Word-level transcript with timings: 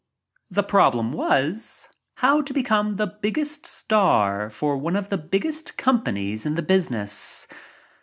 That 0.49 0.67
problem 0.67 1.13
was 1.13 1.87
How 2.15 2.41
to 2.41 2.53
Be 2.55 2.63
come 2.63 2.99
a 2.99 3.45
Star 3.45 4.49
for 4.49 4.75
One 4.75 4.95
of 4.95 5.09
the 5.09 5.19
Biggest 5.19 5.77
Companies 5.77 6.43
in 6.43 6.55
the 6.55 6.63
Business. 6.63 7.45